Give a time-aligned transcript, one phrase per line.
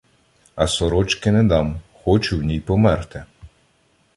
[0.55, 3.25] А сорочки не дам— хочу в ній померти.